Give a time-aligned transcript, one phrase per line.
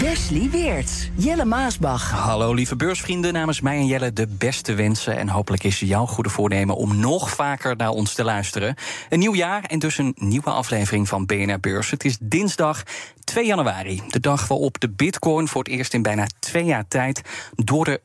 [0.00, 2.10] Wesley Weerts, Jelle Maasbach.
[2.10, 5.16] Hallo lieve beursvrienden, namens mij en Jelle de beste wensen.
[5.16, 8.74] En hopelijk is jouw goede voornemen om nog vaker naar ons te luisteren.
[9.08, 11.90] Een nieuw jaar en dus een nieuwe aflevering van BNR Beurs.
[11.90, 12.82] Het is dinsdag
[13.24, 17.22] 2 januari, de dag waarop de bitcoin voor het eerst in bijna twee jaar tijd
[17.54, 18.00] door de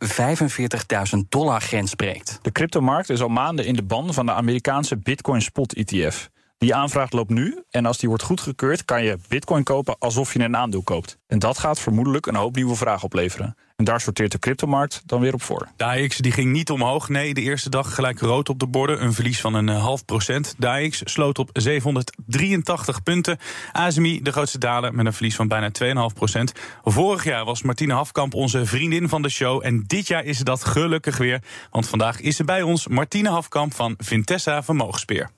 [1.16, 2.40] 45.000 dollar grens breekt.
[2.42, 6.30] De cryptomarkt is al maanden in de ban van de Amerikaanse Bitcoin Spot ETF.
[6.64, 8.86] Die aanvraag loopt nu en als die wordt goedgekeurd...
[8.86, 11.18] kan je bitcoin kopen alsof je een aandeel koopt.
[11.28, 13.58] En dat gaat vermoedelijk een hoop nieuwe vragen opleveren.
[13.76, 15.68] En daar sorteert de cryptomarkt dan weer op voor.
[15.76, 17.10] De AX die ging niet omhoog.
[17.10, 19.04] Nee, de eerste dag gelijk rood op de borden.
[19.04, 20.56] Een verlies van een eh, half procent.
[20.58, 23.38] De AX sloot op 783 punten.
[23.72, 25.70] ASMI de grootste daler met een verlies van bijna
[26.10, 26.52] 2,5 procent.
[26.84, 29.66] Vorig jaar was Martine Hafkamp onze vriendin van de show.
[29.66, 31.42] En dit jaar is ze dat gelukkig weer.
[31.72, 35.30] Want vandaag is ze bij ons Martine Hafkamp van Vintessa Vermogenspeer.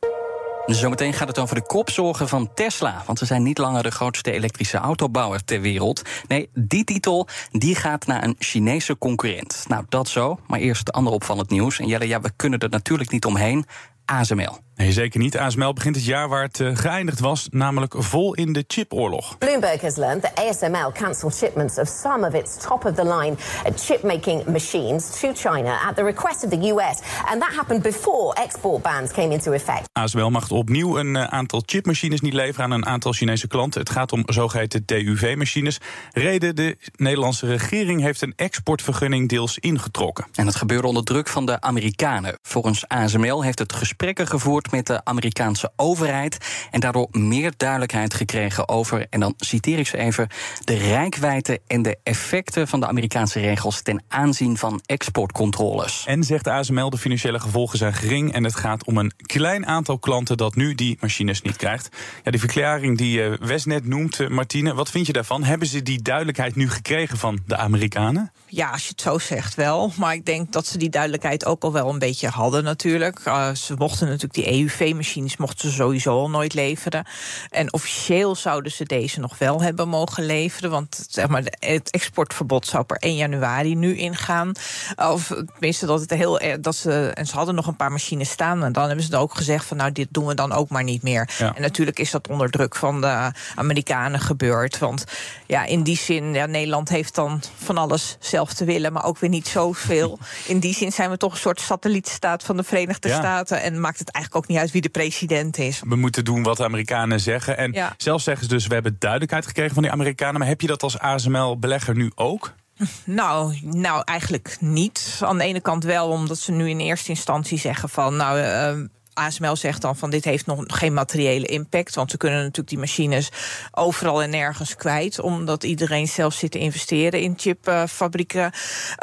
[0.66, 3.04] Zometeen gaat het over de kopzorgen van Tesla.
[3.06, 6.02] Want ze zijn niet langer de grootste elektrische autobouwer ter wereld.
[6.28, 9.66] Nee, die titel die gaat naar een Chinese concurrent.
[9.68, 10.40] Nou, dat zo.
[10.48, 11.80] Maar eerst ander opvallend nieuws.
[11.80, 13.66] En Jelle, ja, we kunnen er natuurlijk niet omheen.
[14.06, 14.64] ASML.
[14.76, 15.38] Nee, zeker niet.
[15.38, 19.38] ASML begint het jaar waar het uh, geëindigd was, namelijk vol in de chipoorlog.
[19.38, 23.36] Bloomberg has learned that ASML cancelled shipments of some of its top-of-the-line
[23.76, 27.00] chip-making machines to China at the request of the US.
[27.26, 29.90] And that happened before export bans came into effect.
[29.94, 33.80] ASML mag opnieuw een uh, aantal chipmachines niet leveren aan een aantal Chinese klanten.
[33.80, 35.78] Het gaat om zogeheten TUV-machines.
[36.12, 40.26] Reden, de Nederlandse regering heeft een exportvergunning deels ingetrokken.
[40.34, 42.38] En het gebeurde onder druk van de Amerikanen.
[42.42, 46.38] Volgens ASML heeft het gesprekken gevoerd met de Amerikaanse overheid.
[46.72, 50.28] En daardoor meer duidelijkheid gekregen over, en dan citeer ik ze even,
[50.64, 56.04] de rijkwijde en de effecten van de Amerikaanse regels ten aanzien van exportcontroles.
[56.08, 58.34] En zegt de ASML, de financiële gevolgen zijn gering.
[58.34, 61.90] En het gaat om een klein aantal klanten dat nu die machines niet krijgt.
[62.24, 65.44] Ja, die verklaring die uh, Wes net noemt, uh, Martine, wat vind je daarvan?
[65.44, 68.32] Hebben ze die duidelijkheid nu gekregen van de Amerikanen?
[68.56, 69.92] Ja, als je het zo zegt wel.
[69.98, 73.26] Maar ik denk dat ze die duidelijkheid ook al wel een beetje hadden natuurlijk.
[73.26, 77.06] Uh, ze mochten natuurlijk die EUV-machines mochten ze sowieso al nooit leveren.
[77.50, 80.70] En officieel zouden ze deze nog wel hebben mogen leveren.
[80.70, 84.52] Want zeg maar, het exportverbod zou per 1 januari nu ingaan.
[84.96, 87.12] Of tenminste, dat het heel dat ze.
[87.14, 88.64] En ze hadden nog een paar machines staan.
[88.64, 91.04] En dan hebben ze ook gezegd van nou, dit doen we dan ook maar niet
[91.04, 91.30] meer.
[91.38, 91.56] Ja.
[91.56, 94.78] En natuurlijk is dat onder druk van de Amerikanen gebeurd.
[94.78, 95.04] Want
[95.46, 99.18] ja, in die zin, ja, Nederland heeft dan van alles zelf te willen, maar ook
[99.18, 100.20] weer niet zoveel.
[100.48, 103.18] In die zin zijn we toch een soort satellietstaat van de Verenigde ja.
[103.18, 103.62] Staten.
[103.62, 105.82] En maakt het eigenlijk ook niet uit wie de president is.
[105.86, 107.58] We moeten doen wat de Amerikanen zeggen.
[107.58, 107.94] En ja.
[107.98, 110.40] zelfs zeggen ze dus, we hebben duidelijkheid gekregen van die Amerikanen.
[110.40, 112.54] Maar heb je dat als ASML-belegger nu ook?
[113.04, 115.20] Nou, nou, eigenlijk niet.
[115.22, 118.16] Aan de ene kant wel, omdat ze nu in eerste instantie zeggen van...
[118.16, 121.96] nou, uh, ASML zegt dan van dit heeft nog geen materiële impact.
[121.96, 123.30] Want we kunnen natuurlijk die machines
[123.72, 125.20] overal en nergens kwijt.
[125.20, 128.52] Omdat iedereen zelf zit te investeren in chipfabrieken.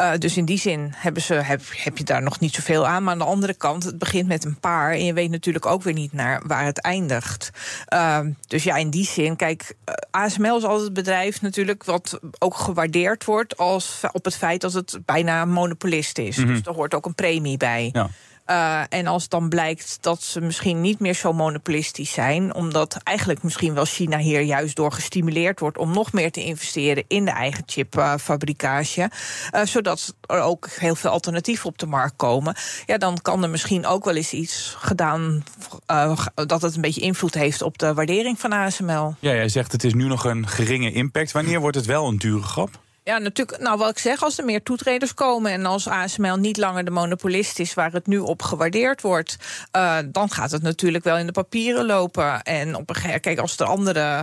[0.01, 3.03] Uh, dus in die zin hebben ze, heb, heb je daar nog niet zoveel aan.
[3.03, 4.93] Maar aan de andere kant, het begint met een paar.
[4.93, 7.51] En je weet natuurlijk ook weer niet naar waar het eindigt.
[7.95, 9.75] Uh, dus ja, in die zin, kijk,
[10.11, 14.73] ASML is altijd het bedrijf natuurlijk wat ook gewaardeerd wordt als op het feit dat
[14.73, 16.37] het bijna monopolist is.
[16.37, 16.55] Mm -hmm.
[16.55, 17.91] Dus er hoort ook een premie bij.
[17.93, 18.11] Ja.
[18.47, 23.43] Uh, en als dan blijkt dat ze misschien niet meer zo monopolistisch zijn, omdat eigenlijk
[23.43, 27.31] misschien wel China hier juist door gestimuleerd wordt om nog meer te investeren in de
[27.31, 29.11] eigen chipfabricage,
[29.55, 33.51] uh, zodat er ook heel veel alternatieven op de markt komen, ja, dan kan er
[33.51, 35.45] misschien ook wel eens iets gedaan
[35.91, 39.15] uh, dat het een beetje invloed heeft op de waardering van ASML.
[39.19, 41.33] Ja, jij zegt het is nu nog een geringe impact.
[41.33, 42.81] Wanneer wordt het wel een dure grap?
[43.05, 43.61] Ja, natuurlijk.
[43.61, 46.91] Nou, wat ik zeg, als er meer toetreders komen en als ASML niet langer de
[46.91, 49.37] monopolist is waar het nu op gewaardeerd wordt,
[49.77, 52.43] uh, dan gaat het natuurlijk wel in de papieren lopen.
[52.43, 54.23] En op een gegeven kijk, als er andere eh,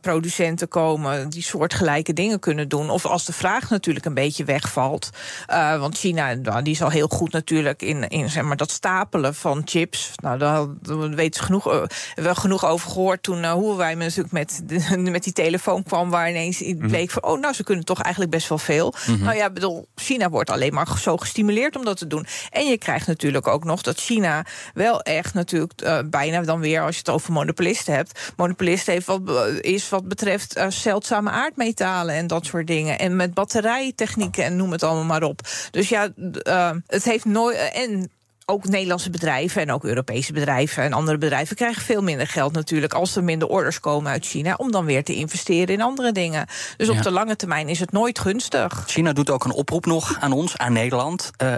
[0.00, 2.90] producenten komen die soortgelijke dingen kunnen doen.
[2.90, 5.10] Of als de vraag natuurlijk een beetje wegvalt.
[5.50, 8.70] Uh, want China nou, die is al heel goed natuurlijk in, in zeg maar, dat
[8.70, 10.12] stapelen van chips.
[10.22, 10.66] Nou, daar
[11.14, 11.82] weten ze genoeg, uh,
[12.14, 16.30] we genoeg over gehoord toen hoe wij natuurlijk met, de, met die telefoon kwam, waar
[16.30, 16.88] ineens mhm.
[16.88, 18.94] bleek van oh, nou, ze kunnen toch eigenlijk best wel veel.
[19.06, 19.22] Mhm.
[19.24, 22.26] Nou ja, bedoel, China wordt alleen maar zo gestimuleerd om dat te doen.
[22.50, 26.94] En je krijgt natuurlijk ook nog dat China wel echt natuurlijk bijna dan weer, als
[26.94, 29.20] je het over monopolisten hebt, monopolisten heeft wat
[29.74, 32.98] is wat betreft uh, zeldzame aardmetalen en dat soort dingen.
[32.98, 35.40] En met batterijtechnieken en noem het allemaal maar op.
[35.70, 37.56] Dus ja, uh, het heeft nooit.
[37.72, 38.10] en
[38.46, 42.94] ook Nederlandse bedrijven en ook Europese bedrijven en andere bedrijven krijgen veel minder geld natuurlijk
[42.94, 46.46] als er minder orders komen uit China om dan weer te investeren in andere dingen.
[46.76, 48.84] Dus op de lange termijn is het nooit gunstig.
[48.86, 51.30] China doet ook een oproep nog aan ons, aan Nederland.
[51.42, 51.54] Uh,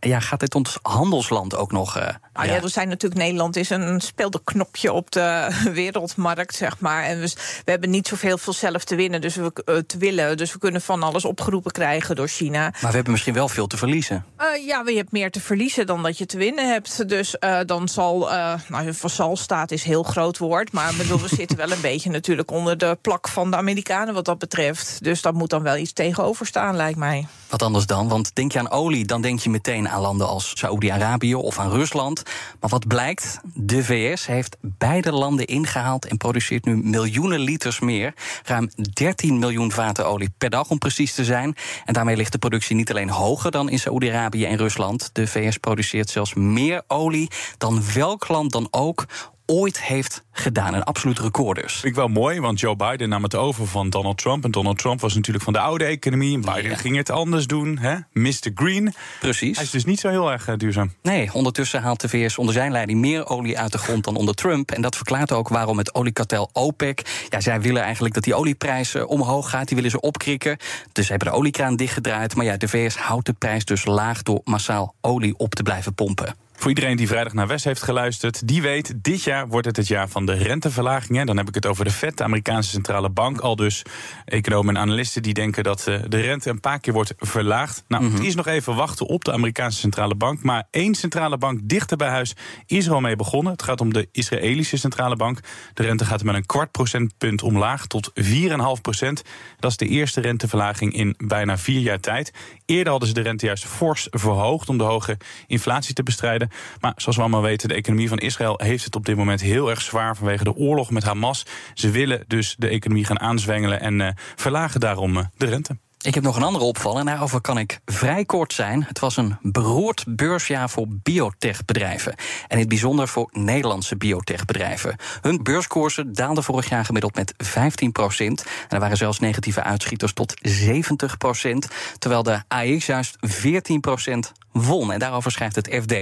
[0.00, 1.96] ja, gaat dit ons handelsland ook nog.
[1.96, 2.62] Uh, ah, ja.
[2.62, 7.02] er zijn natuurlijk Nederland is een speelde knopje op de wereldmarkt, zeg maar.
[7.02, 7.32] En we,
[7.64, 10.36] we hebben niet zoveel veel zelf te winnen, dus we uh, te willen.
[10.36, 12.60] Dus we kunnen van alles opgeroepen krijgen door China.
[12.60, 14.24] Maar we hebben misschien wel veel te verliezen.
[14.38, 17.08] Uh, ja, je hebt meer te verliezen dan dat je te winnen hebt.
[17.08, 17.36] Dus
[17.66, 18.28] dan zal.
[18.68, 18.92] nou,
[19.32, 20.72] staat is heel groot woord.
[20.72, 24.24] Maar bedoel, we zitten wel een beetje natuurlijk onder de plak van de Amerikanen wat
[24.24, 24.98] dat betreft.
[25.04, 27.26] Dus dat moet dan wel iets tegenover staan, lijkt mij.
[27.48, 28.08] Wat anders dan?
[28.08, 31.70] Want denk je aan olie, dan denk je meteen aan landen als Saoedi-Arabië of aan
[31.70, 32.22] Rusland.
[32.60, 33.40] Maar wat blijkt?
[33.54, 38.14] De VS heeft beide landen ingehaald en produceert nu miljoenen liters meer.
[38.44, 41.56] Ruim 13 miljoen vaten olie per dag om precies te zijn.
[41.84, 45.10] En daarmee ligt de productie niet alleen hoger dan in Saoedi-Arabië en Rusland.
[45.12, 49.06] De VS produceert zelfs meer olie dan welk land dan ook
[49.50, 50.74] ooit heeft gedaan.
[50.74, 51.72] Een absoluut record dus.
[51.72, 54.44] Vind ik wel mooi, want Joe Biden nam het over van Donald Trump.
[54.44, 56.38] En Donald Trump was natuurlijk van de oude economie.
[56.38, 57.96] Biden ging het anders doen, hè?
[58.12, 58.50] Mr.
[58.54, 58.94] Green.
[59.20, 59.56] Precies.
[59.56, 60.92] Hij is dus niet zo heel erg uh, duurzaam.
[61.02, 64.34] Nee, ondertussen haalt de VS onder zijn leiding meer olie uit de grond dan onder
[64.34, 64.70] Trump.
[64.70, 67.26] En dat verklaart ook waarom het oliekartel OPEC...
[67.28, 69.66] ja, zij willen eigenlijk dat die olieprijs omhoog gaat.
[69.66, 70.56] Die willen ze opkrikken.
[70.92, 72.34] Dus ze hebben de oliekraan dichtgedraaid.
[72.34, 75.94] Maar ja, de VS houdt de prijs dus laag door massaal olie op te blijven
[75.94, 76.34] pompen.
[76.58, 79.86] Voor iedereen die vrijdag naar West heeft geluisterd, die weet, dit jaar wordt het het
[79.86, 81.26] jaar van de renteverlagingen.
[81.26, 83.40] Dan heb ik het over de Fed, de Amerikaanse centrale bank.
[83.40, 83.82] Al dus
[84.24, 87.84] economen en analisten die denken dat eh, de rente een paar keer wordt verlaagd.
[87.88, 88.22] Nou, het mhm.
[88.22, 90.42] is nog even wachten op de Amerikaanse centrale bank.
[90.42, 92.34] Maar één centrale bank dichter bij huis
[92.66, 93.52] is er al mee begonnen.
[93.52, 95.40] Het gaat om de Israëlische centrale bank.
[95.74, 99.22] De rente gaat met een kwart procentpunt omlaag tot 4,5 procent.
[99.58, 102.32] Dat is de eerste renteverlaging in bijna vier jaar tijd.
[102.66, 105.16] Eerder hadden ze de rente juist fors verhoogd om de hoge
[105.46, 106.47] inflatie te bestrijden.
[106.80, 109.70] Maar zoals we allemaal weten, de economie van Israël heeft het op dit moment heel
[109.70, 111.46] erg zwaar vanwege de oorlog met Hamas.
[111.74, 115.76] Ze willen dus de economie gaan aanzwengelen en uh, verlagen daarom uh, de rente.
[116.08, 118.84] Ik heb nog een andere opval en daarover kan ik vrij kort zijn.
[118.84, 122.12] Het was een beroerd beursjaar voor biotechbedrijven.
[122.12, 124.96] En in het bijzonder voor Nederlandse biotechbedrijven.
[125.20, 128.42] Hun beurskoersen daalden vorig jaar gemiddeld met 15 procent.
[128.42, 131.68] En er waren zelfs negatieve uitschieters tot 70 procent.
[131.98, 134.92] Terwijl de AX juist 14 procent won.
[134.92, 135.92] En daarover schrijft het FD.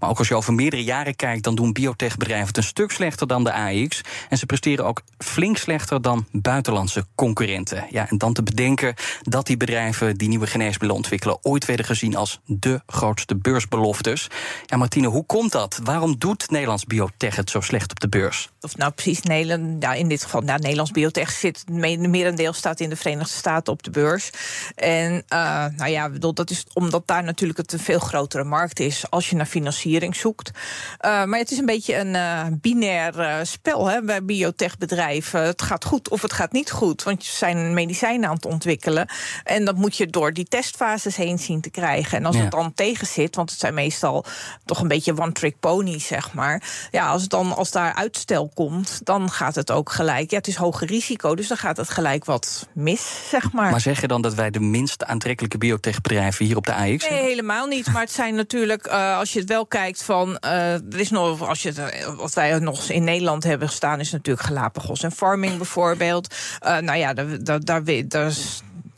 [0.00, 3.26] Maar ook als je over meerdere jaren kijkt, dan doen biotechbedrijven het een stuk slechter
[3.26, 4.00] dan de AX.
[4.28, 7.86] En ze presteren ook flink slechter dan buitenlandse concurrenten.
[7.90, 12.16] Ja, en dan te bedenken dat die bedrijven die nieuwe geneesmiddelen ontwikkelen ooit werden gezien
[12.16, 14.28] als de grootste beursbeloftes.
[14.66, 15.80] Ja, Martine, hoe komt dat?
[15.84, 18.50] Waarom doet Nederlands biotech het zo slecht op de beurs?
[18.62, 22.88] Of nou precies Nederland, ja, in dit geval, nou, Nederlands biotech zit, merendeel staat in
[22.88, 24.30] de Verenigde Staten op de beurs.
[24.74, 29.10] En uh, nou ja, bedoel, dat is omdat daar natuurlijk het veel grotere markt is
[29.10, 30.50] als je naar financiering zoekt.
[30.50, 35.42] Uh, maar het is een beetje een uh, binair spel hè, bij biotechbedrijven.
[35.42, 37.02] Het gaat goed of het gaat niet goed.
[37.02, 39.08] Want je zijn medicijnen aan het ontwikkelen.
[39.44, 42.18] En dat moet je door die testfases heen zien te krijgen.
[42.18, 44.24] En als het dan tegen zit, want het zijn meestal
[44.64, 46.62] toch een beetje one-trick ponies, zeg maar.
[46.90, 50.30] Ja, als, het dan, als daar uitstel komt, dan gaat het ook gelijk.
[50.30, 53.70] Ja, het is hoger risico, dus dan gaat het gelijk wat mis, zeg maar.
[53.70, 57.22] Maar zeg je dan dat wij de minst aantrekkelijke biotechbedrijven hier op de AX Nee,
[57.22, 57.92] helemaal niet.
[57.92, 60.28] Maar het zijn natuurlijk, uh, als je het wel kijkt van.
[60.44, 64.00] Uh, er is nog, als je het, eh, wat wij nog in Nederland hebben gestaan,
[64.00, 66.34] is natuurlijk Galapagos en farming bijvoorbeeld.
[66.64, 68.32] Uh, nou ja, daar, daar, daar, daar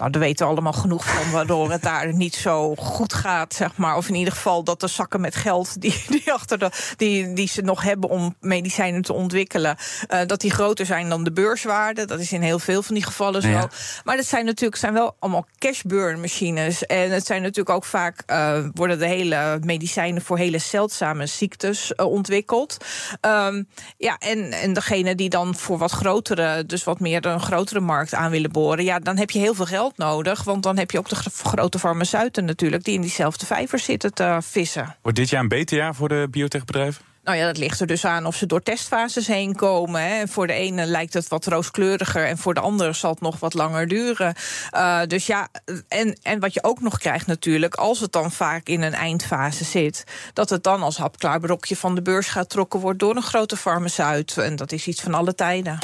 [0.02, 3.76] nou, daar weten we allemaal genoeg van, waardoor het daar niet zo goed gaat, zeg
[3.76, 3.97] maar.
[3.97, 7.49] Of in ieder geval dat de zakken met geld die, die, achter de, die, die
[7.49, 9.76] ze nog hebben om medicijnen te ontwikkelen,
[10.09, 12.04] uh, dat die groter zijn dan de beurswaarde.
[12.04, 13.68] Dat is in heel veel van die gevallen zo.
[14.04, 16.87] Maar dat zijn natuurlijk zijn wel allemaal cashburn machines.
[16.87, 21.92] En het zijn natuurlijk ook vaak uh, worden de hele medicijnen voor hele zeldzame ziektes
[21.97, 22.76] uh, ontwikkeld.
[23.21, 27.80] Um, ja, en, en degene die dan voor wat grotere, dus wat meer een grotere
[27.80, 30.44] markt aan willen boren, ja, dan heb je heel veel geld nodig.
[30.44, 32.84] Want dan heb je ook de grote farmaceuten natuurlijk...
[32.84, 34.96] die in diezelfde vijver zitten te vissen.
[35.02, 37.04] Wordt dit jaar een beter jaar voor de biotechbedrijven?
[37.25, 40.02] Nou ja, dat ligt er dus aan of ze door testfases heen komen.
[40.02, 40.26] Hè.
[40.26, 43.54] Voor de ene lijkt het wat rooskleuriger en voor de andere zal het nog wat
[43.54, 44.34] langer duren.
[44.75, 45.49] Uh, dus ja,
[45.88, 49.64] en, en wat je ook nog krijgt natuurlijk, als het dan vaak in een eindfase
[49.64, 53.22] zit, dat het dan als hapklaar brokje van de beurs gaat trokken wordt door een
[53.22, 54.38] grote farmaceut.
[54.38, 55.78] En dat is iets van alle tijden.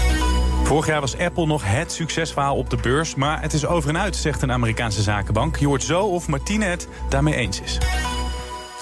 [0.68, 3.14] Vorig jaar was Apple nog het succesverhaal op de beurs.
[3.14, 5.56] Maar het is over en uit, zegt een Amerikaanse zakenbank.
[5.56, 7.78] Je hoort zo of Martine het daarmee eens is.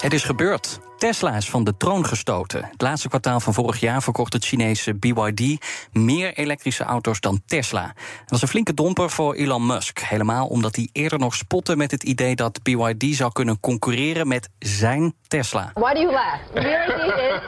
[0.01, 0.79] Het is gebeurd.
[0.97, 2.67] Tesla is van de troon gestoten.
[2.71, 7.93] Het laatste kwartaal van vorig jaar verkocht het Chinese BYD meer elektrische auto's dan Tesla.
[8.19, 9.99] Dat was een flinke domper voor Elon Musk.
[9.99, 14.49] Helemaal omdat hij eerder nog spotte met het idee dat BYD zou kunnen concurreren met
[14.59, 15.71] zijn Tesla.
[15.73, 16.53] Why do you laugh?
[16.53, 17.41] BYD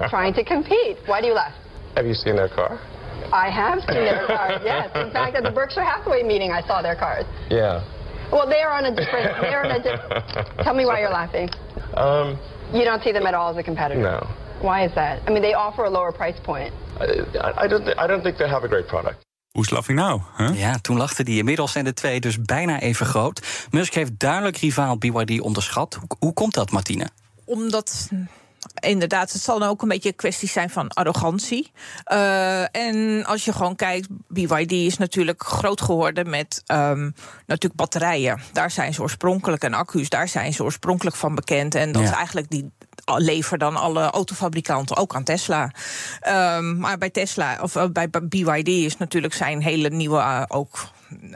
[0.00, 0.96] is trying to compete.
[1.06, 1.54] Why do you laugh?
[1.94, 2.78] Have you seen their car?
[3.32, 4.90] I have seen their cars, yes.
[4.94, 7.24] In fact, at the Berkshire Hathaway meeting, I saw their cars.
[7.50, 7.82] Yeah.
[8.32, 9.40] Well, they are on a different.
[9.40, 10.24] They're on a different.
[10.64, 11.48] Tell me why you're laughing.
[11.96, 12.38] Um,
[12.72, 14.00] You don't see them at all as a competitor.
[14.00, 14.26] no.
[14.60, 15.18] Why is that?
[15.26, 16.72] I mean, they offer a lower price point.
[17.00, 19.16] I, I, don't, I don't think they have a great product.
[19.52, 20.20] Hoe is laughing nou?
[20.36, 20.58] Huh?
[20.58, 21.38] Ja, toen lachten die.
[21.38, 23.66] Inmiddels zijn de twee dus bijna even groot.
[23.70, 25.94] Musk heeft duidelijk rivaal BYD onderschat.
[25.94, 27.08] Hoe, hoe komt dat, Martine?
[27.44, 28.08] Omdat
[28.74, 31.72] inderdaad, het zal dan ook een beetje een kwestie zijn van arrogantie.
[32.12, 37.14] Uh, en als je gewoon kijkt, BYD is natuurlijk groot geworden met um,
[37.46, 38.40] natuurlijk batterijen.
[38.52, 41.74] Daar zijn ze oorspronkelijk en accu's, daar zijn ze oorspronkelijk van bekend.
[41.74, 42.08] En dat Ja.
[42.08, 42.70] is eigenlijk die
[43.04, 45.70] lever dan alle autofabrikanten ook aan Tesla.
[46.28, 50.88] Um, maar bij Tesla of uh, bij BYD is natuurlijk zijn hele nieuwe uh, ook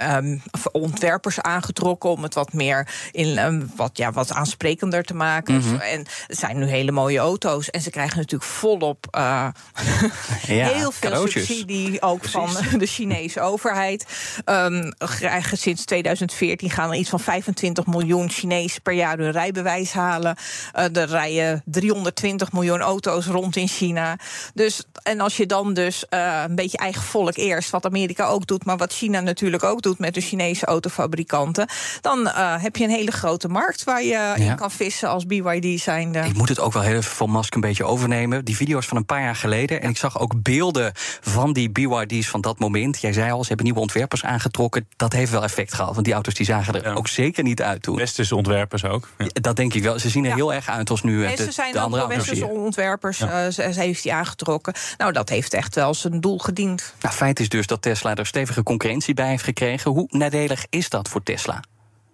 [0.02, 5.56] um, ontwerpers aangetrokken om het wat meer in um, wat, ja, wat aansprekender te maken.
[5.56, 5.74] Mhm.
[5.74, 7.70] En het zijn nu hele mooie auto's.
[7.70, 9.48] En ze krijgen natuurlijk volop uh,
[10.46, 11.46] Ja, heel veel cadeautjes.
[11.46, 14.06] subsidie ook van de Chinese overheid.
[14.44, 19.92] Um, krijgen sinds 2014 gaan er iets van 25 miljoen Chinezen per jaar hun rijbewijs
[19.92, 20.36] halen.
[20.76, 24.18] Uh, er rijden 320 miljoen auto's rond in China.
[24.54, 28.46] Dus, en als je dan dus uh, een beetje eigen volk eerst, wat Amerika ook
[28.46, 31.68] doet, maar wat China natuurlijk ook doet met de Chinese autofabrikanten,
[32.00, 34.34] dan uh, heb je een hele grote markt waar je Ja.
[34.34, 36.18] in kan vissen als BYD zijnde.
[36.18, 38.44] Ik moet het ook wel heel even van Musk een beetje overnemen.
[38.44, 39.82] Die video's van een paar jaar geleden.
[39.82, 43.00] En ik zag ook beelden van die BYD's van dat moment.
[43.00, 44.88] Jij zei al, ze hebben nieuwe ontwerpers aangetrokken.
[44.96, 45.92] Dat heeft wel effect gehad.
[45.92, 46.92] Want die auto's die zagen er Ja.
[46.94, 47.96] ook zeker niet uit toen.
[47.96, 49.08] Westerse ontwerpers ook.
[49.18, 49.26] Ja.
[49.32, 49.98] Dat denk ik wel.
[49.98, 50.34] Ze zien er Ja.
[50.36, 53.44] heel erg uit als nu eh, ze zijn de andere westerse ontwerpers, Ja.
[53.44, 54.74] eh, ze, ze heeft die aangetrokken.
[54.98, 56.94] Nou, dat heeft echt wel zijn doel gediend.
[57.00, 59.90] Nou, feit is dus dat Tesla er stevige concurrentie bij heeft gekregen.
[59.90, 61.60] Hoe nadelig is dat voor Tesla?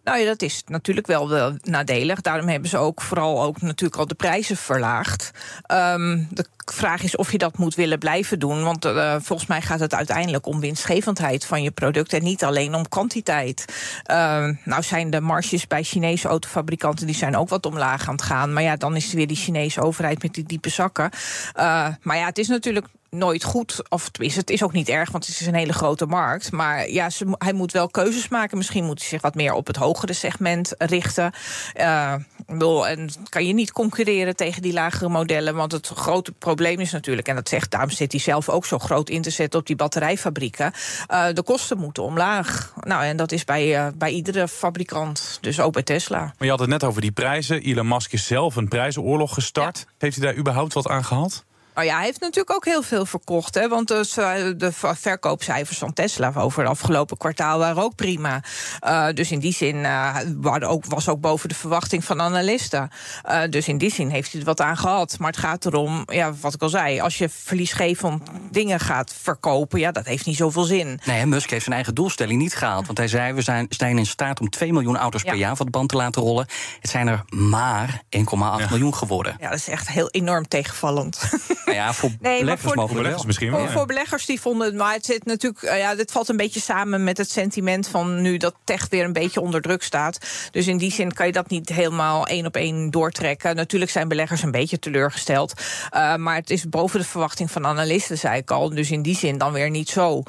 [0.04, 2.20] Nou ja, dat is natuurlijk wel, wel nadelig.
[2.20, 5.30] Daarom hebben ze ook vooral ook natuurlijk al de prijzen verlaagd.
[5.72, 8.62] Um, de vraag is of je dat moet willen blijven doen.
[8.62, 12.74] Want uh, volgens mij gaat het uiteindelijk om winstgevendheid van je product en niet alleen
[12.74, 13.64] om kwantiteit.
[14.10, 18.22] Uh, nou zijn de marges bij Chinese autofabrikanten die zijn ook wat omlaag aan het
[18.22, 18.52] gaan.
[18.52, 21.10] Maar ja, dan is weer die Chinese overheid met die diepe zakken.
[21.56, 23.82] Uh, maar ja, het is natuurlijk nooit goed.
[23.88, 26.52] Of tenminste, het is ook niet erg, want het is een hele grote markt.
[26.52, 28.56] Maar ja, ze, hij moet wel keuzes maken.
[28.56, 31.32] Misschien moet hij zich wat meer op het hogere segment richten.
[31.80, 32.14] Uh,
[32.46, 35.54] bedoel, en kan je niet concurreren tegen die lagere modellen.
[35.54, 38.78] Want het grote probleem is natuurlijk, en dat zegt, daarom zit hij zelf ook zo
[38.78, 40.72] groot in te zetten op die batterijfabrieken.
[41.10, 42.72] Uh, de kosten moeten omlaag.
[42.80, 45.38] Nou, en dat is bij, uh, bij iedere fabrikant.
[45.40, 46.18] Dus ook bij Tesla.
[46.18, 47.62] Maar je had het net over die prijzen.
[47.62, 49.78] Elon Musk is zelf een prijzenoorlog gestart.
[49.78, 49.92] Ja.
[49.98, 51.44] Heeft hij daar überhaupt wat aan gehad?
[51.74, 53.54] Nou ja, hij heeft natuurlijk ook heel veel verkocht.
[53.54, 58.42] Hè, want dus, uh, de verkoopcijfers van Tesla over het afgelopen kwartaal waren ook prima.
[58.86, 60.16] Uh, dus in die zin uh,
[60.60, 62.90] ook, was ook boven de verwachting van analisten.
[63.28, 65.18] Uh, dus in die zin heeft hij er wat aan gehad.
[65.18, 69.80] Maar het gaat erom, ja, wat ik al zei, als je verliesgevend dingen gaat verkopen,
[69.80, 71.00] ja, dat heeft niet zoveel zin.
[71.04, 72.86] Nee, Musk heeft zijn eigen doelstelling niet gehaald.
[72.86, 75.30] Want hij zei, we zijn, zijn in staat om 2 miljoen auto's ja.
[75.30, 76.46] per jaar van de band te laten rollen.
[76.80, 78.66] Het zijn er maar 1,8 ja.
[78.70, 79.36] miljoen geworden.
[79.40, 81.22] Ja, dat is echt heel enorm tegenvallend.
[81.64, 83.60] Nou ja, voor nee, beleggers voor, mogen beleggers misschien wel.
[83.60, 86.60] Voor, voor, beleggers die vonden het, maar het zit natuurlijk, ja, dit valt een beetje
[86.60, 90.18] samen met het sentiment van nu dat tech weer een beetje onder druk staat.
[90.50, 93.56] Dus in die zin kan je dat niet helemaal één op één doortrekken.
[93.56, 95.52] Natuurlijk zijn beleggers een beetje teleurgesteld,
[95.94, 98.68] uh, maar het is boven de verwachting van analisten, zei ik al.
[98.68, 100.22] Dus in die zin dan weer niet zo.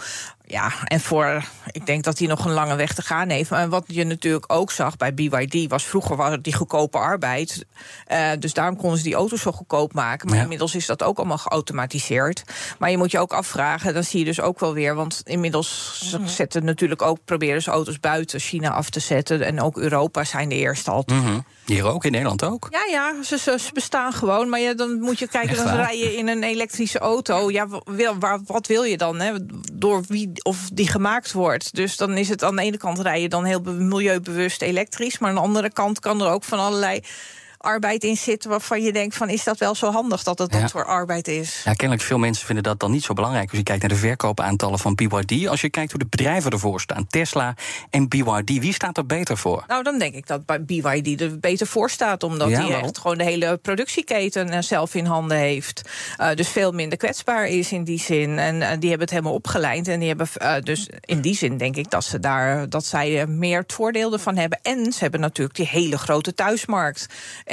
[0.48, 3.50] Ja, en voor, ik denk dat hij nog een lange weg te gaan heeft.
[3.50, 7.66] Maar wat je natuurlijk ook zag bij BYD was vroeger was het die goedkope arbeid.
[8.12, 10.28] Uh, dus daarom konden ze die auto's zo goedkoop maken.
[10.28, 10.44] Maar ja.
[10.44, 12.44] inmiddels is dat ook allemaal geautomatiseerd.
[12.80, 14.96] Maar je moet je ook afvragen, dan zie je dus ook wel weer.
[14.96, 16.28] Want inmiddels Mhm.
[16.28, 19.42] zetten natuurlijk ook, proberen ze auto's buiten China af te zetten.
[19.42, 21.04] En ook Europa zijn de eerste al.
[21.06, 21.46] Mm -hmm.
[21.66, 22.68] Hier ook, in Nederland ook?
[22.72, 24.50] Ja, ja, ze, ze, ze bestaan gewoon.
[24.50, 27.52] Maar ja, dan moet je kijken, dan rij je in een elektrische auto.
[27.52, 29.20] Ja, wil, wat wil je dan?
[29.20, 29.34] Hè?
[29.74, 31.76] Door wie of die gemaakt wordt.
[31.76, 35.18] Dus dan is het aan de ene kant rijden dan heel milieubewust elektrisch.
[35.18, 37.02] Maar aan de andere kant kan er ook van allerlei
[37.66, 40.62] arbeid in zit waarvan je denkt van is dat wel zo handig dat het Ja.
[40.62, 41.62] dat voor arbeid is?
[41.66, 43.50] Ja, kennelijk veel mensen vinden dat dan niet zo belangrijk.
[43.50, 45.48] Als je kijkt naar de verkoopaantallen van BYD.
[45.48, 47.54] Als je kijkt hoe de bedrijven ervoor staan, Tesla
[47.90, 49.64] en BYD, wie staat er beter voor?
[49.68, 52.24] Nou, dan denk ik dat BYD er beter voor staat.
[52.24, 55.82] Omdat Ja, hij echt gewoon de hele productieketen eh, zelf in handen heeft.
[56.18, 58.40] Eh, dus veel minder kwetsbaar is in die zin.
[58.40, 59.88] En eh, die hebben het helemaal opgeleid.
[59.88, 60.28] En die hebben
[60.64, 64.14] dus in die zin denk ik dat ze daar dat zij er meer het voordeel
[64.14, 64.60] ervan hebben.
[64.62, 67.06] En ze hebben natuurlijk die hele grote thuismarkt.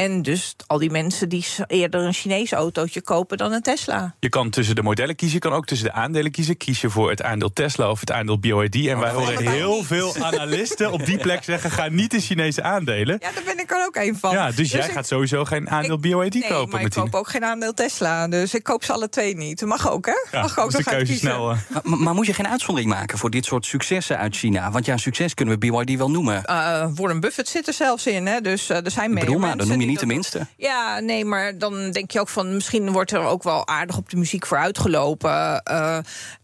[0.03, 4.15] En dus al die mensen die eerder een Chinees autootje kopen dan een Tesla.
[4.21, 6.57] Je kan tussen de modellen kiezen, je kan ook tussen de aandelen kiezen.
[6.57, 8.87] Kies je voor het aandeel Tesla of het aandeel BYD.
[8.87, 9.87] En wij horen heel niet.
[9.87, 11.71] veel analisten op die plek zeggen...
[11.71, 13.17] ga niet de Chinese aandelen.
[13.21, 14.33] Ja, daar ben ik er ook een van.
[14.33, 17.15] Ja, dus, jij ik- gaat sowieso geen aandeel ik- BYD nee, kopen, maar ik koop
[17.15, 18.29] ook geen aandeel Tesla.
[18.29, 19.59] Dus ik koop ze alle twee niet.
[19.61, 20.13] Dat mag ook, hè?
[20.31, 21.51] Ja, mag ook dus de keuze snel.
[21.51, 21.57] eh.
[21.83, 24.71] Maar, maar moet je geen uitzondering maken voor dit soort successen uit China?
[24.71, 26.45] Want ja, succes kunnen we BYD wel noemen.
[26.45, 28.41] Eh, Warren Buffett zit er zelfs in, hè?
[28.41, 30.47] Dus eh, er zijn meer bedoel maar, mensen niet de dat- minste.
[30.57, 32.55] Ja, nee, maar dan denk je ook van...
[32.55, 35.63] misschien wordt er ook wel aardig op de muziek voor uitgelopen.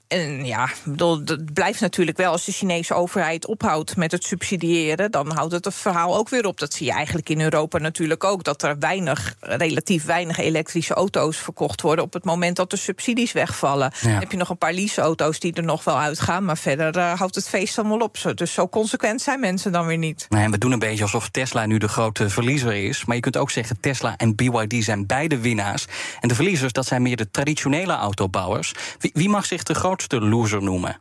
[0.09, 5.11] En ja, bedoel, het blijft natuurlijk wel als de Chinese overheid ophoudt met het subsidiëren,
[5.11, 6.59] dan houdt het het verhaal ook weer op.
[6.59, 8.45] Dat zie je eigenlijk in Europa natuurlijk ook.
[8.45, 13.33] Dat er weinig, relatief weinig elektrische auto's verkocht worden op het moment dat de subsidies
[13.33, 13.93] wegvallen.
[14.01, 14.09] Ja.
[14.11, 17.13] Dan heb je nog een paar leaseauto's die er nog wel uitgaan, maar verder eh,
[17.19, 18.17] houdt het feest allemaal op.
[18.17, 20.27] Zo- Dus zo consequent zijn mensen dan weer niet.
[20.29, 23.05] Nee, en we doen een beetje alsof Tesla nu de grote verliezer is.
[23.05, 25.87] Maar je kunt ook zeggen, Tesla en BYD zijn beide winnaars.
[26.21, 28.73] En de verliezers, dat zijn meer de traditionele autobouwers.
[28.99, 31.01] Wie, wie mag zich de grootste loser noemen?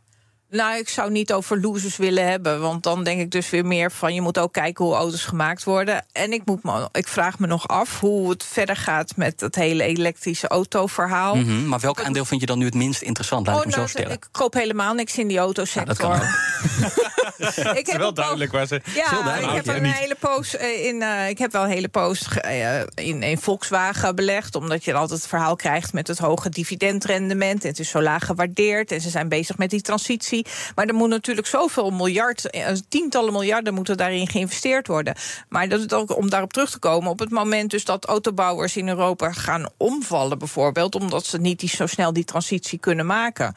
[0.50, 2.60] Nou, ik zou niet over losers willen hebben.
[2.60, 4.14] Want dan denk ik dus weer meer van...
[4.14, 6.04] je moet ook kijken hoe auto's gemaakt worden.
[6.12, 9.16] En ik, moet me, ik vraag me nog af hoe het verder gaat...
[9.16, 11.34] met het hele elektrische autoverhaal.
[11.34, 13.46] Mhm, maar welk aandeel vind je dan nu het minst interessant?
[13.46, 14.12] Laat ik hem zo nou, stellen.
[14.12, 16.10] ik koop helemaal niks in die autosector.
[16.10, 17.16] Ja, dat kan
[17.80, 18.80] ik heb wel duidelijk waar ze...
[18.94, 19.58] Ja, duidelijk.
[19.58, 21.02] ik heb een hele poos eh, in.
[21.02, 24.54] eh, ik heb wel een hele poos eh, in, in Volkswagen belegd.
[24.54, 27.62] Omdat je altijd het verhaal krijgt met het hoge dividendrendement.
[27.62, 28.92] En het is zo laag gewaardeerd.
[28.92, 30.37] En ze zijn bezig met die transitie.
[30.74, 35.14] Maar er moet natuurlijk zoveel miljard, eh, tientallen miljarden moeten daarin geïnvesteerd worden.
[35.48, 37.10] Maar dat is ook om daarop terug te komen.
[37.10, 41.68] Op het moment dus dat autobouwers in Europa gaan omvallen, bijvoorbeeld, omdat ze niet die,
[41.68, 43.54] zo snel die transitie kunnen maken.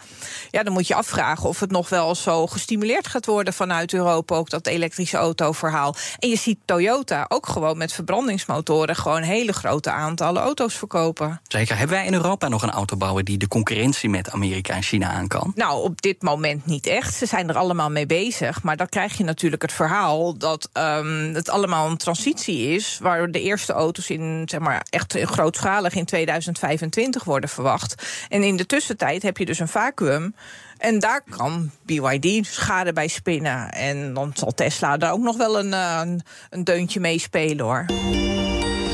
[0.51, 4.35] Ja, dan moet je afvragen of het nog wel zo gestimuleerd gaat worden vanuit Europa,
[4.35, 5.95] ook dat elektrische autoverhaal.
[6.19, 11.41] En je ziet Toyota ook gewoon met verbrandingsmotoren gewoon hele grote aantallen auto's verkopen.
[11.47, 11.77] Zeker.
[11.77, 15.27] Hebben wij in Europa nog een autobouwer die de concurrentie met Amerika en China aan
[15.27, 15.51] kan?
[15.55, 17.13] Nou, op dit moment niet echt.
[17.13, 18.63] Ze zijn er allemaal mee bezig.
[18.63, 22.97] Maar dan krijg je natuurlijk het verhaal dat ehm, het allemaal een transitie is.
[23.01, 28.03] Waar de eerste auto's in, zeg maar, echt grootschalig in 2025 worden verwacht.
[28.29, 30.35] En in de tussentijd heb je dus een vacuüm.
[30.77, 33.71] En daar kan BYD schade bij spinnen.
[33.71, 36.01] En dan zal Tesla daar ook nog wel een, eh,
[36.49, 37.85] een, deuntje mee spelen hoor.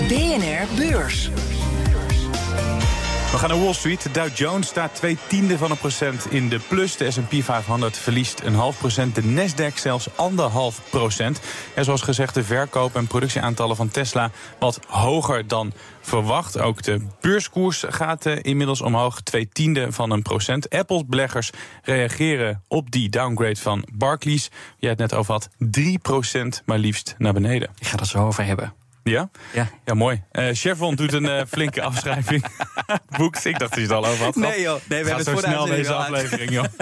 [0.08, 1.30] BNR Beurs.
[3.38, 4.14] We gaan naar Wall Street.
[4.14, 6.98] Dow Jones staat twee tiende van een procent in de plus.
[6.98, 9.16] De S&P 500 verliest een half procent.
[9.16, 11.40] De Nasdaq zelfs anderhalf procent.
[11.74, 16.60] En zoals gezegd, de verkoop- en productieaantallen van Tesla wat hoger dan verwacht.
[16.60, 19.22] Ook de beurskoers gaat eh, inmiddels omhoog.
[19.22, 20.70] Twee tiende van een procent.
[20.70, 21.50] Apple's beleggers
[21.84, 24.50] reageren op die downgrade van Barclays.
[24.78, 25.50] Jij het net over had.
[25.58, 27.70] 3 procent maar liefst naar beneden.
[27.80, 28.74] Ik ga het zo over hebben.
[29.08, 29.30] Ja?
[29.54, 29.70] Ja.
[29.86, 30.24] Ja, mooi.
[30.32, 32.46] Eh, Chevron doet een eh, flinke afschrijving.
[33.18, 33.46] Boekt.
[33.46, 34.36] Ik dacht dat je het al over had.
[34.36, 34.80] Nee, joh.
[34.88, 36.66] Nee, we Gaat hebben het zo snel deze aflevering, joh.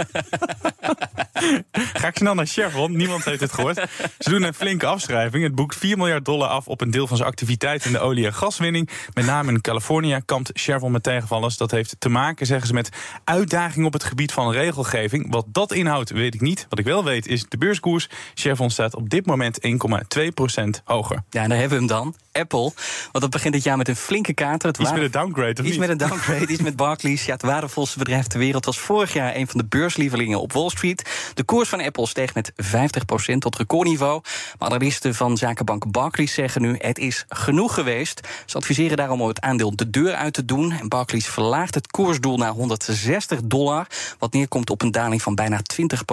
[1.94, 2.96] Ga ik snel naar Chevron.
[2.96, 3.76] Niemand heeft het gehoord.
[4.20, 5.44] Ze doen een flinke afschrijving.
[5.44, 8.26] Het boekt 4 miljard dollar af op een deel van zijn activiteit in de olie-
[8.26, 8.90] en gaswinning.
[9.14, 11.58] Met name in Californië kampt Chevron met tegenvallers.
[11.58, 12.90] Dat heeft te maken, zeggen ze, met
[13.24, 15.32] uitdagingen op het gebied van regelgeving.
[15.32, 16.66] Wat dat inhoudt, weet ik niet.
[16.70, 18.10] Wat ik wel weet, is de beurskoers.
[18.34, 21.24] Chevron staat op dit moment 1,2% hoger.
[21.30, 22.15] Ja, en daar hebben we hem dan.
[22.36, 22.72] Apple.
[23.12, 24.68] Want dat begint dit jaar met een flinke kater.
[24.68, 25.80] Het Iets met een downgrade, of Iets niet?
[25.80, 27.26] met een downgrade, iets met Barclays.
[27.26, 30.70] Ja, het waardevolste bedrijf ter wereld was vorig jaar een van de beurslievelingen op Wall
[30.70, 31.32] Street.
[31.34, 34.22] De koers van Apple steeg met 50% tot recordniveau.
[34.60, 38.28] Maar analisten van zakenbank Barclays zeggen nu: het is genoeg geweest.
[38.46, 40.72] Ze adviseren daarom om het aandeel de deur uit te doen.
[40.72, 43.88] En Barclays verlaagt het koersdoel naar 160 dollar.
[44.20, 45.64] Wat neerkomt op een daling van bijna 20%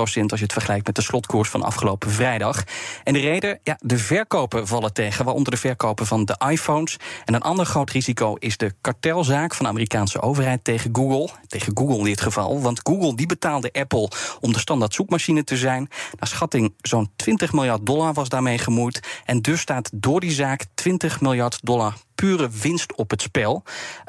[0.03, 2.65] als je het vergelijkt met de slotkoers van afgelopen vrijdag.
[3.05, 5.59] En de reden, ja, de verkopen vallen tegen, waaronder de
[6.01, 6.97] van de iPhones.
[7.25, 11.29] En een ander groot risico is de kartelzaak van de Amerikaanse overheid tegen Google.
[11.47, 15.57] Tegen Google in dit geval, want Google die betaalde Apple om de standaard zoekmachine te
[15.57, 15.89] zijn.
[16.19, 19.01] Naar schatting zo'n 20 miljard dollar was daarmee gemoeid.
[19.25, 23.63] En dus staat door die zaak 20 miljard dollar pure winst op het spel.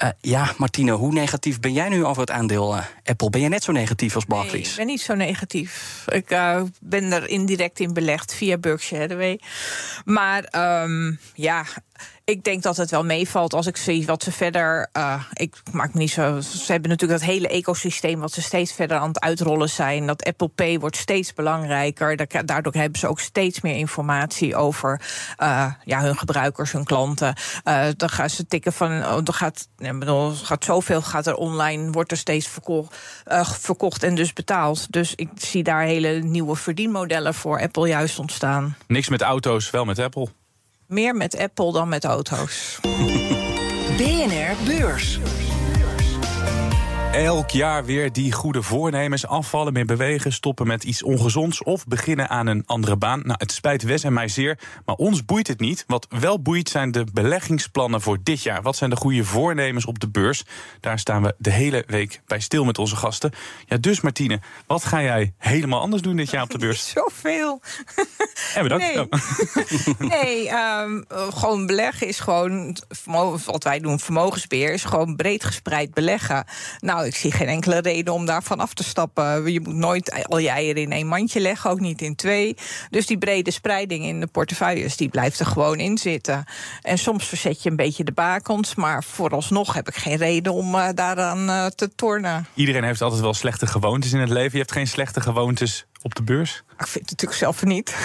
[0.03, 3.29] Uh, ja, Martine, hoe negatief ben jij nu over het aandeel uh, Apple?
[3.29, 4.69] Ben jij net zo negatief als Barclays?
[4.69, 6.03] Ik ben niet zo negatief.
[6.11, 9.39] Ik uh, ben er indirect in belegd via Berkshire Hathaway.
[10.05, 10.43] Maar
[10.83, 11.65] um, ja,
[12.25, 14.89] ik denk dat het wel meevalt als ik zie wat ze verder.
[14.97, 16.41] Uh, ik maak me niet zo.
[16.41, 20.07] Ze hebben natuurlijk dat hele ecosysteem wat ze steeds verder aan het uitrollen zijn.
[20.07, 22.45] Dat Apple Pay wordt steeds belangrijker.
[22.45, 25.01] Daardoor hebben ze ook steeds meer informatie over
[25.39, 27.35] uh, ja, hun gebruikers, hun klanten.
[27.63, 28.91] Uh, dan gaan ze tikken van.
[28.91, 29.93] Er gaat, ik
[30.43, 32.49] gaat zoveel gaat er online, wordt er steeds
[33.59, 34.91] verkocht en dus betaald.
[34.91, 38.75] Dus ik zie daar hele nieuwe verdienmodellen voor Apple juist ontstaan.
[38.87, 40.29] Niks met auto's, wel met Apple.
[40.87, 42.79] Meer met Apple dan met auto's.
[43.97, 45.19] BNR Beurs.
[47.13, 49.27] Elk jaar weer die goede voornemens.
[49.27, 53.21] Afvallen, meer bewegen, stoppen met iets ongezonds of beginnen aan een andere baan.
[53.23, 55.83] Nou, het spijt Wes en mij zeer, maar ons boeit het niet.
[55.87, 58.61] Wat wel boeit zijn de beleggingsplannen voor dit jaar.
[58.61, 60.43] Wat zijn de goede voornemens op de beurs?
[60.79, 63.31] Daar staan we de hele week bij stil met onze gasten.
[63.65, 66.89] Ja, dus Martine, wat ga jij helemaal anders doen dit jaar op de beurs?
[66.89, 67.61] Zoveel.
[68.55, 68.85] En bedankt.
[68.85, 69.07] Nee,
[70.23, 72.77] nee um, gewoon beleggen is gewoon,
[73.45, 76.45] wat wij doen, vermogensbeheer, is gewoon breed gespreid beleggen.
[76.79, 79.51] Nou, ik zie geen enkele reden om daarvan af te stappen.
[79.51, 82.55] Je moet nooit al je eieren in één mandje leggen, ook niet in twee.
[82.89, 86.45] Dus die brede spreiding in de portefeuilles, die blijft er gewoon in zitten.
[86.81, 90.75] En soms verzet je een beetje de bakens, maar vooralsnog heb ik geen reden om
[90.75, 92.47] uh, daaraan uh, te tornen.
[92.53, 94.51] Iedereen heeft altijd wel slechte gewoontes in het leven.
[94.51, 96.63] Je hebt geen slechte gewoontes op de beurs?
[96.79, 97.95] Ik vind het natuurlijk zelf niet.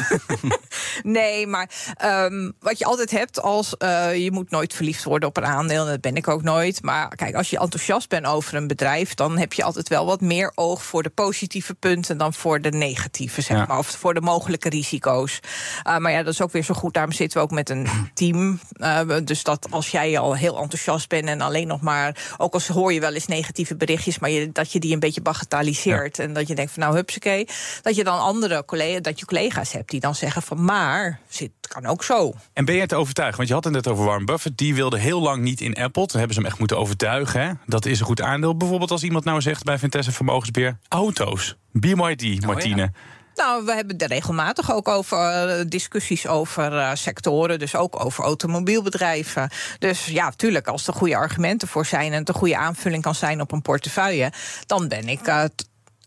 [1.18, 1.70] nee, maar
[2.04, 5.86] um, wat je altijd hebt als uh, je moet nooit verliefd worden op een aandeel,
[5.86, 6.82] dat ben ik ook nooit.
[6.82, 10.20] Maar kijk, als je enthousiast bent over een bedrijf, dan heb je altijd wel wat
[10.20, 13.64] meer oog voor de positieve punten dan voor de negatieve, zeg ja.
[13.66, 15.40] maar, of voor de mogelijke risico's.
[15.86, 16.94] Uh, maar ja, dat is ook weer zo goed.
[16.94, 18.60] Daarom zitten we ook met een team.
[18.76, 22.68] Uh, dus dat als jij al heel enthousiast bent en alleen nog maar, ook als
[22.68, 26.24] hoor je wel eens negatieve berichtjes, maar je, dat je die een beetje bagatelliseert ja.
[26.24, 27.47] en dat je denkt van nou, hupsakee,
[27.82, 31.50] dat je dan andere collega's, dat je collega's hebt die dan zeggen van maar, het
[31.60, 32.34] kan ook zo.
[32.52, 33.36] En ben je het overtuigd?
[33.36, 36.06] Want je had het net over Warren Buffett, die wilde heel lang niet in Apple.
[36.06, 37.40] Toen hebben ze hem echt moeten overtuigen.
[37.40, 37.52] Hè?
[37.66, 38.56] Dat is een goed aandeel.
[38.56, 41.56] Bijvoorbeeld als iemand nou zegt bij Vitesse Vermogensbeheer, auto's.
[41.72, 42.82] BYD, Martine.
[42.82, 43.16] Oh, ja.
[43.38, 48.24] Nou, we hebben er regelmatig ook over uh, discussies over uh, sectoren, dus ook over
[48.24, 49.50] automobielbedrijven.
[49.78, 53.14] Dus ja, tuurlijk, als er goede argumenten voor zijn en het een goede aanvulling kan
[53.14, 54.32] zijn op een portefeuille,
[54.66, 55.44] dan ben ik uh,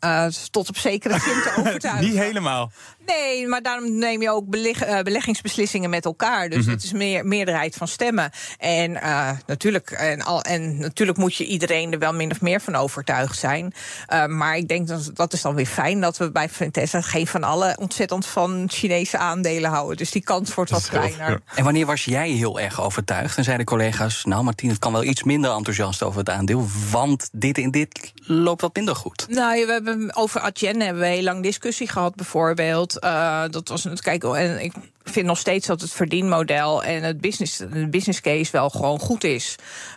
[0.05, 2.05] uh, tot op zekere zin te overtuigen.
[2.05, 2.71] Niet helemaal.
[3.05, 6.49] Nee, maar daarom neem je ook beleg, uh, beleggingsbeslissingen met elkaar.
[6.49, 6.73] Dus mm -hmm.
[6.73, 8.31] het is meer meerderheid van stemmen.
[8.57, 12.61] En, uh, natuurlijk, en, al, en natuurlijk moet je iedereen er wel min of meer
[12.61, 13.73] van overtuigd zijn.
[14.13, 17.27] Uh, maar ik denk dat dat is dan weer fijn dat we bij Ventessa geen
[17.27, 19.97] van alle ontzettend van Chinese aandelen houden.
[19.97, 21.29] Dus die kans wordt wat kleiner.
[21.29, 21.39] Ja.
[21.55, 23.37] En wanneer was jij heel erg overtuigd?
[23.37, 26.67] En zeiden collega's, nou Martien, het kan wel iets minder enthousiast over het aandeel.
[26.91, 29.25] Want dit en dit loopt wat minder goed.
[29.29, 33.03] Nou, we hebben over Adyen hebben we heel lang discussie gehad, bijvoorbeeld.
[33.03, 34.35] Uh, dat was het kijken.
[34.35, 34.73] En ik
[35.03, 39.23] vind nog steeds dat het verdienmodel en het business, de business case wel gewoon goed
[39.23, 39.55] is.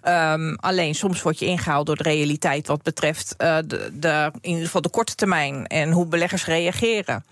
[0.09, 3.59] Um, alleen soms word je ingehaald door de realiteit wat betreft uh,
[3.93, 7.25] de, in ieder geval de korte termijn en hoe beleggers reageren.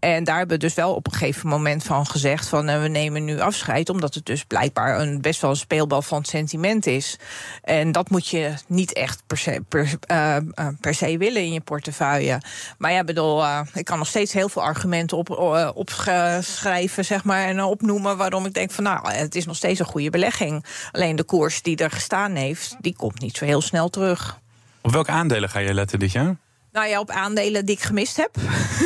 [0.00, 2.88] En daar hebben we dus wel op een gegeven moment van gezegd: van uh, we
[2.88, 7.18] nemen nu afscheid, omdat het dus blijkbaar een best wel een speelbal van sentiment is.
[7.62, 10.36] En dat moet je niet echt per se, per, uh,
[10.80, 12.40] per se willen in je portefeuille.
[12.78, 15.30] Maar ja, bedoel, ik kan nog steeds heel veel argumenten op,
[15.74, 19.86] opschrijven zeg maar, en opnoemen waarom ik denk van nou, het is nog steeds een
[19.86, 20.64] goede belegging.
[20.92, 24.38] Alleen de koers die er gestaan heeft, die komt niet zo heel snel terug.
[24.80, 26.36] Op welke aandelen ga je letten dit jaar?
[26.72, 28.30] Nou ja, op aandelen die ik gemist heb.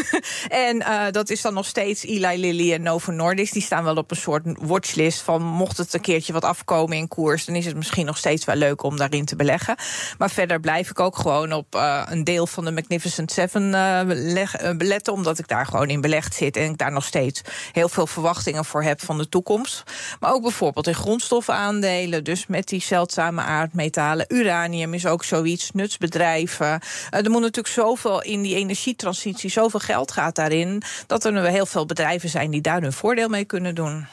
[0.67, 3.53] en uh, dat is dan nog steeds Eli Lilly en Novo Nordisk.
[3.53, 7.09] Die staan wel op een soort watchlist van mocht het een keertje wat afkomen in
[7.09, 9.77] koers, dan is het misschien nog steeds wel leuk om daarin te beleggen.
[10.19, 14.77] Maar verder blijf ik ook gewoon op uh, een deel van de Magnificent Seven uh,
[14.77, 17.41] beletten, omdat ik daar gewoon in belegd zit en ik daar nog steeds
[17.73, 19.83] heel veel verwachtingen voor heb van de toekomst.
[20.21, 24.27] Maar ook bijvoorbeeld in grondstofaandelen, dus met die zeldzame aardmetalen.
[24.29, 26.81] Uranium is ook zoiets, nutsbedrijven.
[27.11, 31.67] er moet natuurlijk zoveel in die energietransitie, zoveel geld gaat daarin, dat er nu heel
[31.67, 34.07] veel bedrijven zijn die daar hun voordeel mee kunnen doen.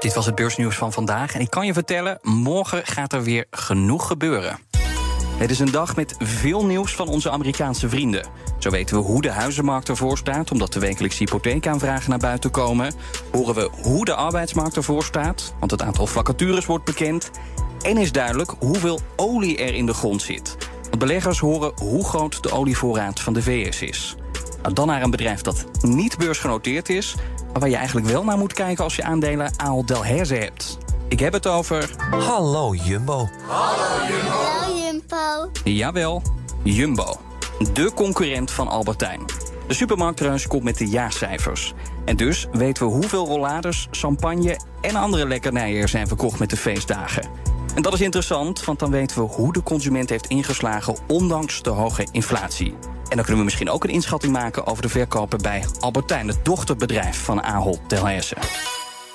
[0.00, 1.34] Dit was het beursnieuws van vandaag.
[1.34, 4.58] En ik kan je vertellen, morgen gaat er weer genoeg gebeuren.
[5.36, 8.26] Het is een dag met veel nieuws van onze Amerikaanse vrienden.
[8.58, 12.94] Zo weten we hoe de huizenmarkt ervoor staat, omdat de wekelijkse hypotheekaanvragen naar buiten komen.
[13.32, 17.30] Horen we hoe de arbeidsmarkt ervoor staat, want het aantal vacatures wordt bekend.
[17.82, 20.56] En is duidelijk hoeveel olie er in de grond zit.
[20.92, 24.16] Want beleggers horen hoe groot de olievoorraad van de VS is.
[24.62, 27.14] Nou, dan naar een bedrijf dat niet beursgenoteerd is,
[27.52, 30.78] maar waar je eigenlijk wel naar moet kijken als je aandelen Aal Delhaize hebt.
[31.08, 31.90] Ik heb het over...
[32.10, 33.28] Hallo Jumbo.
[33.46, 34.06] Hallo
[34.76, 35.50] Jumbo.
[35.64, 36.22] Jawel,
[36.62, 37.20] Jumbo.
[37.72, 39.20] De concurrent van Albertijn.
[39.66, 41.74] De supermarktreus komt met de jaarcijfers.
[42.04, 46.56] En dus weten we hoeveel rollades, champagne en andere lekkernijen er zijn verkocht met de
[46.56, 47.28] feestdagen.
[47.74, 51.70] En dat is interessant, want dan weten we hoe de consument heeft ingeslagen ondanks de
[51.70, 52.74] hoge inflatie.
[53.08, 56.44] En dan kunnen we misschien ook een inschatting maken over de verkopen bij Albertijn, het
[56.44, 58.36] dochterbedrijf van Ahold Delhaize.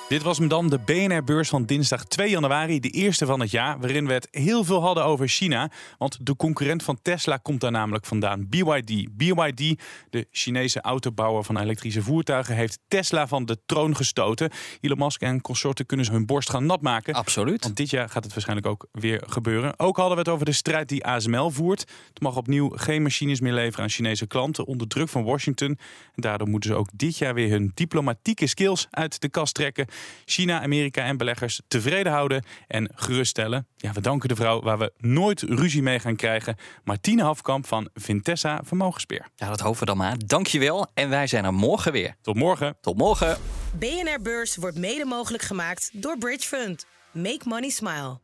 [0.08, 3.80] Dit was hem dan de BNR-beurs van dinsdag 2 januari, de eerste van het jaar,
[3.80, 5.72] waarin we het heel veel hadden over China.
[5.98, 9.18] Want de concurrent van Tesla komt daar namelijk vandaan, BYD.
[9.18, 14.50] BYD, de Chinese autobouwer van elektrische voertuigen, heeft Tesla van de troon gestoten.
[14.82, 17.14] Elon Musk en consorten kunnen ze hun borst gaan nat maken.
[17.14, 17.64] Absoluut.
[17.64, 19.80] Want dit jaar gaat het waarschijnlijk ook weer gebeuren.
[19.80, 21.80] Ook hadden we het over de strijd die ASML voert.
[22.10, 25.70] Het mag opnieuw geen machines meer leveren aan Chinese klanten onder druk van Washington.
[26.16, 29.88] En daardoor moeten ze ook dit jaar weer hun diplomatieke skills uit de kast trekken.
[30.26, 33.68] China, Amerika en beleggers tevreden houden en geruststellen.
[33.76, 36.56] Ja, we danken de vrouw waar we nooit ruzie mee gaan krijgen.
[36.84, 39.28] Martine Hafkamp van Vintessa Vermogensbeheer.
[39.36, 40.16] Ja, dat hopen we dan maar.
[40.26, 40.88] Dankjewel.
[40.94, 42.16] En wij zijn er morgen weer.
[42.22, 42.78] Tot morgen.
[42.82, 43.38] Tot morgen.
[43.80, 46.86] BNR Beurs wordt mede mogelijk gemaakt door Bridge Fund.
[47.12, 48.20] Make money smile.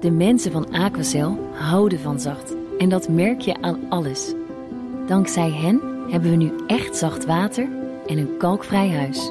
[0.00, 2.54] De mensen van Aquacel houden van zacht.
[2.78, 4.32] En dat merk je aan alles.
[5.06, 7.68] Dankzij hen hebben we nu echt zacht water
[8.06, 9.30] en een kalkvrij huis.